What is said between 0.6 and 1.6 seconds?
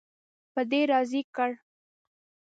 دې راضي کړ.